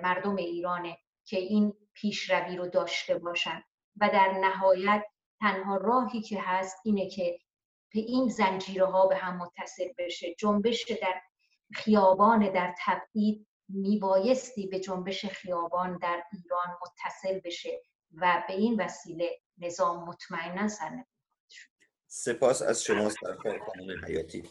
[0.02, 3.62] مردم ایرانه که این پیشروی رو داشته باشن.
[4.00, 5.04] و در نهایت
[5.40, 7.38] تنها راهی که هست اینه که
[8.00, 10.34] این زنجیره ها به هم متصل بشه.
[10.34, 11.22] جنبش در
[11.74, 17.82] خیابان در تبعید میبایستی به جنبش خیابان در ایران متصل بشه
[18.14, 21.04] و به این وسیله نظام مطمئنا سرنگون
[22.06, 24.42] سپاس از شما سرکار خانم حیاتی.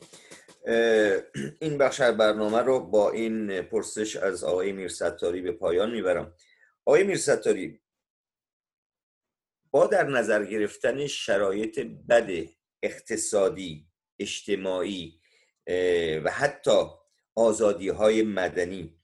[1.61, 6.33] این بخش برنامه رو با این پرسش از آقای میرستاری به پایان می‌برم.
[6.85, 7.81] آقای میرستاری
[9.71, 12.29] با در نظر گرفتن شرایط بد
[12.83, 13.87] اقتصادی
[14.19, 15.19] اجتماعی
[16.23, 16.85] و حتی
[17.35, 18.95] آزادی های مدنی.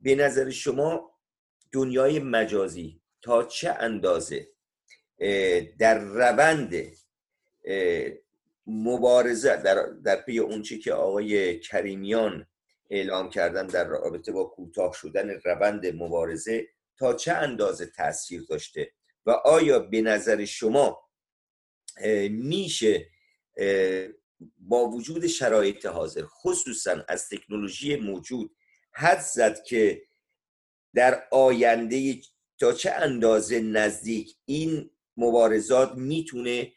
[0.00, 1.12] به نظر شما
[1.72, 4.48] دنیای مجازی تا چه اندازه؟
[5.78, 6.74] در روند
[8.66, 12.46] مبارزه در, در پی اونچه که آقای کریمیان
[12.90, 18.92] اعلام کردن در رابطه با کوتاه شدن روند مبارزه تا چه اندازه تاثیر داشته؟
[19.26, 21.08] و آیا به نظر شما
[22.30, 23.06] میشه
[24.58, 28.56] با وجود شرایط حاضر خصوصا از تکنولوژی موجود
[28.92, 30.02] حد زد که
[30.94, 32.14] در آینده
[32.58, 36.72] تا چه اندازه نزدیک این مبارزات می‌تونه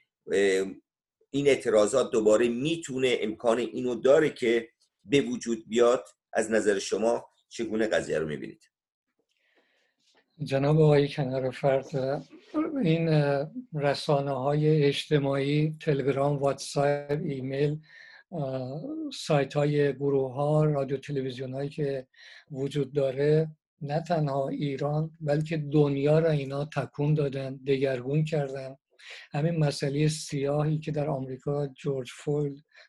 [1.32, 4.70] این اعتراضات دوباره می‌تونه امکان اینو داره که
[5.06, 8.70] به وجود بیاد از نظر شما چگونه قضیه رو می‌بینید؟
[10.44, 11.88] جناب آقای کنار فرد
[12.84, 13.10] این
[13.74, 17.80] رسانه های اجتماعی تلگرام واتساپ ایمیل
[19.14, 22.08] سایت های گروه ها رادیو تلویزیون هایی که
[22.52, 28.76] وجود داره نه تنها ایران بلکه دنیا را اینا تکون دادن دگرگون کردن.
[29.32, 32.10] همین مسئله سیاهی که در آمریکا جورج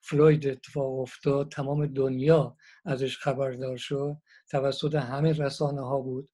[0.03, 4.17] فلوید اتفاق افتاد تمام دنیا ازش خبردار شد
[4.51, 6.29] توسط همین رسانه ها بود.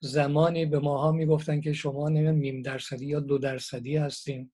[0.00, 4.52] زمانی به ماها می‌گفتن که شما نمیم نیم درصدی یا دو درصدی هستیم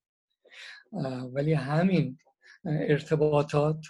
[1.32, 2.18] ولی همین
[2.64, 3.86] ارتباطات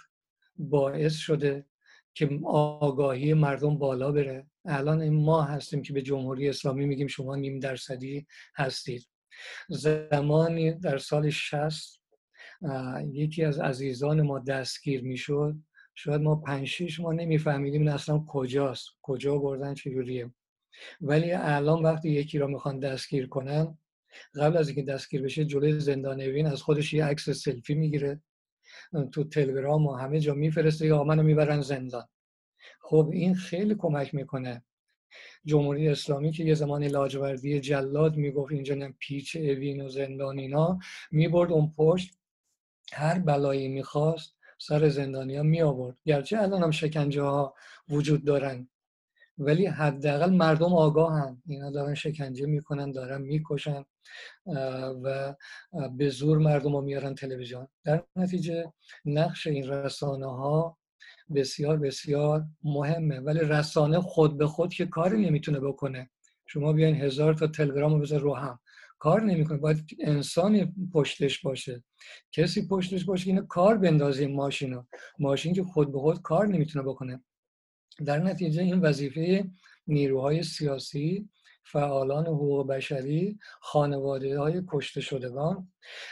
[0.57, 1.65] باعث شده
[2.13, 4.45] که آگاهی مردم بالا بره.
[4.65, 9.07] الان این ما هستیم که به جمهوری اسلامی میگیم شما نیم درصدی هستید.
[9.69, 12.03] زمانی در سال شست
[13.11, 15.55] یکی از عزیزان ما دستگیر می‌شد.
[15.95, 20.31] شاید ما پنج شیش ما نمیفهمیدیم این اصلا کجاست کجا بردن چجوریه.
[21.01, 23.77] ولی الان وقتی یکی را می‌خوان دستگیر کنن
[24.35, 28.21] قبل از اینکه دستگیر بشه جلوی زندان اوین از خودش یه عکس سلفی می‌گیره.
[29.11, 32.07] تو تلگرام و همه جا میفرسته یا منو می‌برن زندان.
[32.81, 34.63] خب این خیلی کمک می‌کنه.
[35.45, 40.79] جمهوری اسلامی که یه زمان لاجوردی جلاد می‌گفت اینجا پیچ اوین و زندان اینا
[41.11, 42.17] می‌برد اون پشت.
[42.93, 47.55] هر بلایی می‌خواست سر زندانیا می آورد گرچه الان هم شکنجه ها
[47.89, 48.69] وجود دارن.
[49.37, 51.41] ولی حداقل مردم آگاهن.
[51.45, 53.83] اینا دارن شکنجه می‌کنن دارن می‌کشن
[55.03, 55.35] و
[55.97, 57.67] به زور مردم رو میارن تلویزیون.
[57.83, 58.73] در نتیجه
[59.05, 60.77] نقش این رسانه ها
[61.35, 63.19] بسیار بسیار مهمه.
[63.19, 66.09] ولی رسانه خود به خود که کاری نمی‌تونه بکنه.
[66.45, 68.59] شما بیاین هزار تا تلگرام رو بذار رو هم.
[68.99, 69.57] کار نمی‌کنه.
[69.57, 71.83] باید انسانی پشتش باشه.
[72.31, 74.85] کسی پشتش باشه اینو کار بندازه ماشین رو
[75.19, 77.23] ماشین که خود به خود کار نمی‌تونه بکنه.
[78.05, 79.49] در نتیجه این وظیفه
[79.87, 81.29] نیروهای سیاسی
[81.65, 85.71] فعالان حقوق بشری خانواده های کشته شدگان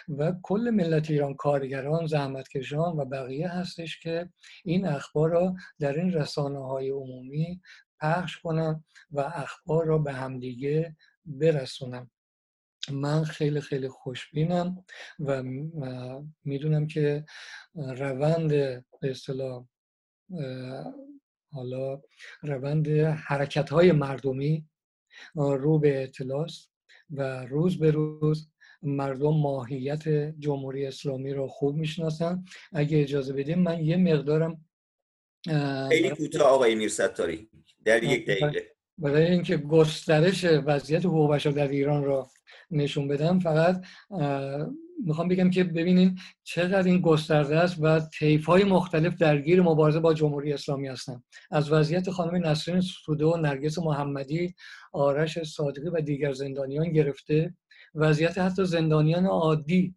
[0.09, 4.29] و کل ملت ایران کارگران زحمتکشان و بقیه هستش که
[4.63, 7.61] این اخبار را در این رسانه های عمومی
[8.01, 12.09] پخش کنن و اخبار را به همدیگه برسونن.
[12.91, 14.85] من خیلی خیلی خوشبینم
[15.19, 15.43] و
[16.43, 17.25] می‌دونم که
[17.75, 19.65] روند به اصطلاح
[21.51, 22.01] حالا
[22.43, 22.89] روند
[23.27, 24.65] حرکت های مردمی
[25.35, 26.47] رو به اطلاع
[27.11, 28.49] و روز به روز
[28.81, 30.07] مردم ماهیت
[30.39, 32.45] جمهوری اسلامی رو خوب می‌شناسن.
[32.73, 34.65] اگه اجازه بدیم من یه مقدارم
[35.89, 37.49] خیلی کوتاه آقای میرستاری
[37.85, 38.75] در یک دقیقه.
[38.97, 42.29] برای اینکه گسترش وضعیت حقوق بشر در ایران را
[42.71, 43.85] نشون بدم فقط
[45.05, 50.13] می‌خوام بگم که ببینین چقدر این گسترده است و طیف های مختلف درگیر مبارزه با
[50.13, 51.23] جمهوری اسلامی هستن.
[51.51, 54.55] از وضعیت خانم نسرین سوده و نرگس محمدی
[54.93, 57.53] آرش صادقی و دیگر زندانیان گرفته.
[57.95, 59.95] وضعیت حتی زندانیان عادی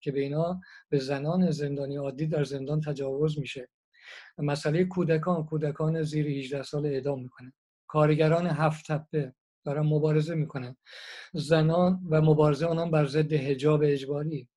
[0.00, 3.68] که به اینا به زنان زندانی عادی در زندان تجاوز میشه.
[4.38, 7.52] مسئله کودکان کودکان زیر 18 سال اعدام می‌کنه.
[7.86, 9.34] کارگران هفت تپه.
[9.66, 10.76] دارن مبارزه می‌کنن
[11.32, 14.48] زنان و مبارزه آنان بر ضد حجاب اجباری.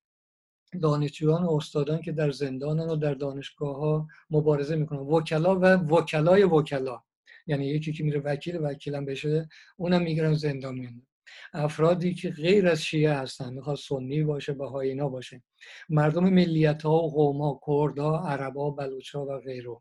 [0.82, 4.98] دانشجویان و استادان که در زندانن و در دانشگاه ها مبارزه می‌کنن.
[4.98, 7.02] وکلا و وکلای وکلا.
[7.46, 11.06] یعنی یکی که میره وکیل وکیلم بشه اونم می‌گیرن زندان میان
[11.52, 15.42] افرادی که غیر از شیعه هستن می‌خواد سنی باشه اینا باشه.
[15.88, 19.76] مردم ملیت ها و قوم ها کرد ها عرب ها بلوچ ها و غیره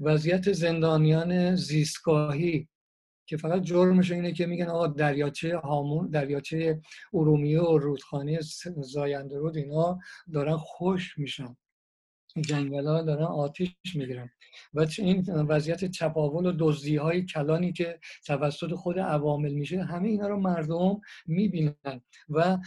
[0.00, 2.68] وضعیت زندانیان زیستگاهی
[3.32, 6.80] که فقط جرمش اینه که میگن آقا دریاچه هامون دریاچه
[7.14, 8.40] ارومیه و رودخانه
[8.76, 9.98] زاینده رود اینا
[10.32, 11.56] دارن خوش میشن.
[12.40, 14.30] جنگل ها دارن آتیش می‌گیرن.
[14.74, 20.28] و این وضعیت چپاول و دزدی های کلانی که توسط خود عوامل میشه همه اینا
[20.28, 22.00] رو مردم می‌بینن.
[22.28, 22.58] و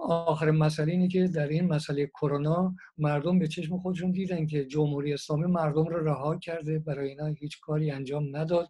[0.00, 5.12] آخر مسئله اینه که در این مسئله کرونا مردم به چشم خودشون دیدن که جمهوری
[5.12, 8.68] اسلامی مردم رو رها کرده برای اینا هیچ کاری انجام نداد.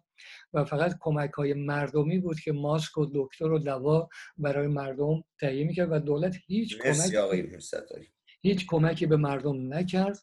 [0.53, 5.67] و فقط کمک های مردمی بود که ماسک و دکتر و دوا برای مردم تهیه
[5.67, 8.14] می‌کرد و دولت هیچ کمک
[8.45, 10.17] هیچ کمکی به مردم نکرد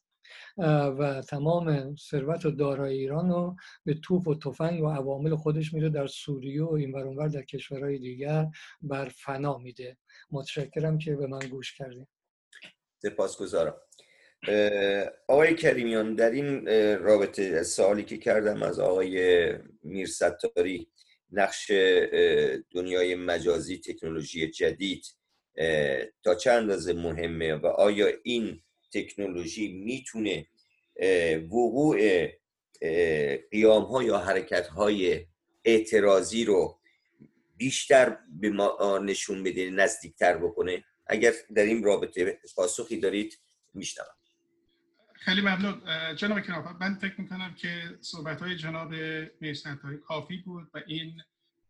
[0.98, 5.88] و تمام ثروت و دارایی ایران رو به توپ و تفنگ و عوامل خودش میره
[5.88, 8.46] در سوریه و این ورانور در کشورهای دیگر
[8.82, 9.96] بر فنا میده.
[10.30, 12.08] متشکرم که به من گوش کردیم
[13.02, 13.74] سپاسگزارم.
[15.28, 16.66] آقای کریمیان در این
[16.98, 19.48] رابطه سوالی که کردم از آقای
[19.82, 20.88] میرستاری
[21.32, 21.70] نقش
[22.70, 25.04] دنیای مجازی تکنولوژی جدید
[26.22, 30.46] تا چند اندازه مهمه و آیا این تکنولوژی می‌تونه
[31.42, 32.28] وقوع
[33.50, 35.26] قیام ها یا حرکت های
[35.64, 36.80] اعتراضی رو
[37.56, 43.38] بیشتر به ما نشون بده نزدیکتر بکنه؟ اگر در این رابطه پاسخی دارید
[43.74, 44.08] میشنوم.
[45.14, 45.82] خیلی ممنون.
[46.16, 48.92] جناب کنافه من فکر می‌کنم که صحبت های جناب
[49.82, 51.22] های کافی بود و این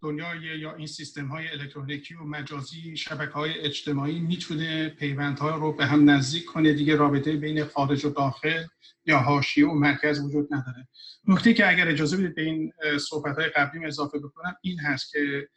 [0.02, 5.86] دنیای یا این سیستم های الکترونیکی و مجازی شبکه های اجتماعی می‌تونه پیوندها رو به
[5.86, 8.64] هم نزدیک کنه دیگه رابطه بین خارج و داخل
[9.06, 10.88] یا حاشیه و مرکز وجود نداره.
[11.28, 15.48] نکته که اگر اجازه بدید به این صحبت های قبلیم اضافه بکنم این هست که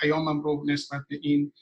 [0.00, 1.52] پیامم رو نسبت به این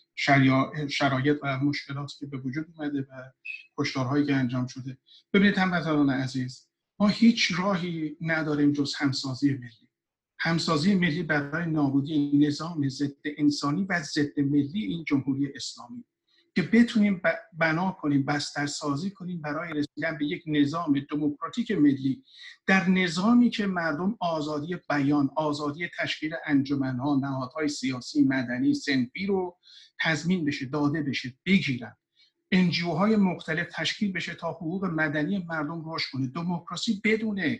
[0.88, 3.32] شرایط و مشکلاتی که به وجود اومده و
[3.78, 4.98] کشتارهایی که انجام شده.
[5.32, 6.66] ببینید هموطنان عزیز
[6.98, 9.85] ما هیچ راهی نداریم جز همسازی ملی.
[10.38, 16.04] همسازی ملی برای نابودی نظام ضد انسانی و ضد ملی این جمهوری اسلامی
[16.56, 17.22] که بتونیم
[17.58, 22.24] بنا کنیم بستر سازی کنیم برای رسیدن به یک نظام دموکراتیک ملی
[22.66, 29.58] در نظامی که مردم آزادی بیان آزادی تشکیل انجمنها نهادهای سیاسی مدنی سنفی رو
[30.00, 31.96] تضمین بشه داده بشه بگیرن.
[32.52, 36.26] انجیو های مختلف تشکیل بشه تا حقوق مدنی مردم رشد کنه.
[36.26, 37.58] دموکراسی بدون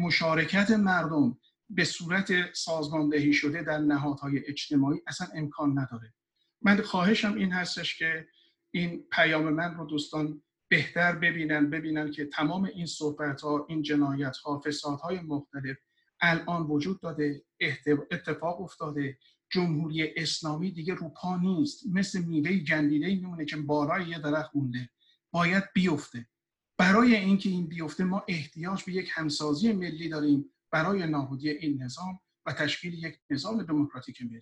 [0.00, 1.38] مشارکت مردم
[1.70, 6.14] به صورت سازماندهی شده در نهادهای اجتماعی اصلا امکان نداره.
[6.62, 8.28] من خواهشم این هستش که
[8.70, 14.36] این پیام من رو دوستان بهتر ببینن ببینن که تمام این صحبت ها این جنایت
[14.36, 15.76] ها فساد های مختلف
[16.20, 17.44] الان وجود داده
[18.10, 19.18] اتفاق افتاده.
[19.50, 21.86] جمهوری اسلامی دیگه روپا نیست.
[21.92, 24.90] مثل میوه گندیده میمونه که بالای یه درخت مونده.
[25.30, 26.28] باید بیفته.
[26.78, 30.50] برای اینکه این بیفته ما احتیاج به یک همسازی ملی داریم.
[30.70, 34.40] برای نابودی این نظام و تشکیل یک نظام دموکراتیک ملی.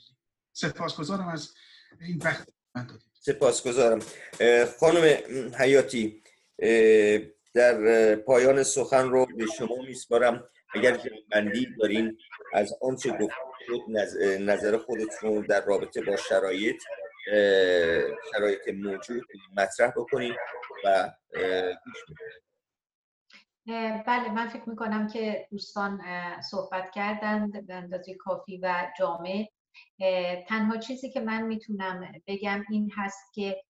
[0.52, 1.54] سپاسگزارم از
[2.00, 3.10] این وقت من دادید.
[3.14, 3.98] سپاسگزارم.
[4.80, 5.18] خانم
[5.58, 6.22] حیاتی
[7.54, 10.48] در پایان سخن رو به شما میسپارم.
[10.74, 11.00] اگر
[11.30, 12.18] بندی دارین
[12.52, 13.34] از آنچه گفت
[14.40, 16.82] نظر خودتون در رابطه با شرایط
[18.32, 19.24] شرایط موجود
[19.56, 20.34] مطرح بکنید
[20.84, 21.10] و
[24.06, 26.00] بله من فکر می‌کنم که دوستان
[26.40, 29.46] صحبت کردند به اندازه کافی و جامع.
[30.48, 33.62] تنها چیزی که من می‌تونم بگم این هست که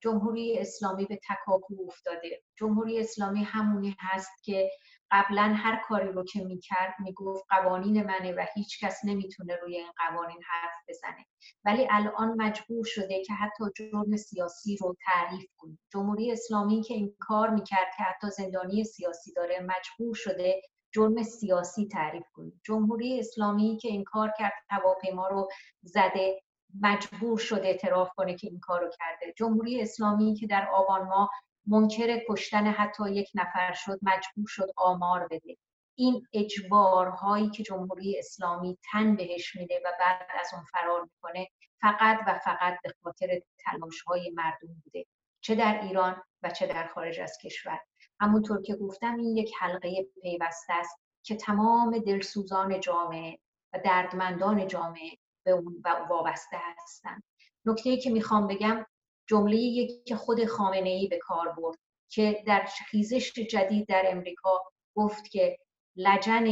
[0.00, 2.42] جمهوری اسلامی به تکاپو افتاده.
[2.56, 4.70] جمهوری اسلامی همونی هست که
[5.10, 9.92] قبلا هر کاری رو که می‌کرد می‌گفت قوانین منه و هیچ کس نمی‌تونه روی این
[9.96, 11.26] قوانین حرف بزنه.
[11.64, 15.78] ولی الان مجبور شده که حتی جرم سیاسی رو تعریف کنه.
[15.92, 20.62] جمهوری اسلامی که این کار می‌کرد که حتی زندانی سیاسی داره مجبور شده
[20.94, 22.52] جرم سیاسی تعریف کنه.
[22.64, 25.48] جمهوری اسلامی که این کار کرد هواپیما رو
[25.82, 26.40] زده
[26.82, 29.32] مجبور شده اعتراف کنه که این کار رو کرده.
[29.36, 31.30] جمهوری اسلامی که در آبان ماه
[31.66, 35.56] منکر کشتن حتی یک نفر شد مجبور شد آمار بده.
[35.94, 41.48] این اجبارهایی که جمهوری اسلامی تن بهش میده و بعد از اون فرار می‌کنه
[41.80, 45.06] فقط و فقط به خاطر تلاش های مردم بوده.
[45.40, 47.80] چه در ایران و چه در خارج از کشور.
[48.20, 53.38] همونطور که گفتم این یک حلقه پیوسته است که تمام دلسوزان جامعه
[53.72, 55.10] و دردمندان جامعه
[55.44, 57.22] به اون وابسته هستند
[57.64, 58.86] نکته ای که می‌خوام بگم
[59.26, 64.62] جمله که خود خامنه ای به کار برد که در خیزش جدید در امریکا
[64.94, 65.58] گفت که
[65.96, 66.46] لجن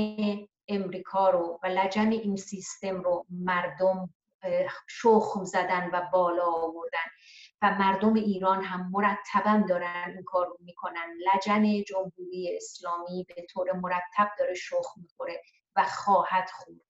[0.68, 4.14] امریکا رو و لجن این سیستم رو مردم
[4.88, 7.08] شخم زدن و بالا آوردن
[7.62, 11.16] و مردم ایران هم مرتبا دارن این کار رو می‌کنن.
[11.34, 15.42] لجن جمهوری اسلامی به طور مرتب داره شخم می‌خوره
[15.76, 16.80] و خواهد خورد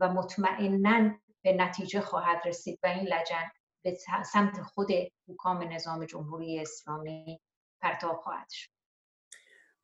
[0.00, 1.10] و مطمئنا
[1.42, 3.50] به نتیجه خواهد رسید و این لجن
[3.82, 3.98] به
[4.32, 4.88] سمت خود
[5.28, 7.40] حکام نظام جمهوری اسلامی
[7.80, 8.70] پرتاب خواهد شد.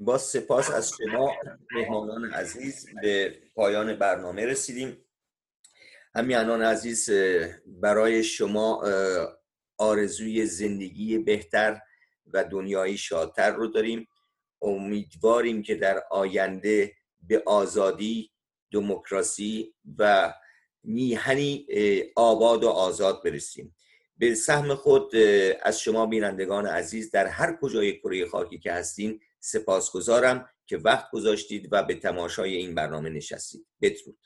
[0.01, 1.33] با سپاس از شما
[1.71, 5.05] مهمانان عزیز به پایان برنامه رسیدیم.
[6.15, 7.11] همیانان عزیز
[7.67, 8.83] برای شما
[9.79, 11.81] آرزوی زندگی بهتر
[12.27, 14.09] و دنیایی شادتر رو داریم.
[14.63, 16.93] امیدواریم که در آینده
[17.23, 18.33] به آزادی
[18.73, 20.35] دموکراسی و
[20.83, 21.67] میهنی
[22.17, 23.77] آباد و آزاد برسیم.
[24.19, 25.17] به سهم خود
[25.63, 31.69] از شما بینندگان عزیز در هر کجای کره خاکی که هستین سپاسگزارم که وقت گذاشتید
[31.73, 33.67] و به تماشای این برنامه نشستید.
[33.83, 34.26] بدرود.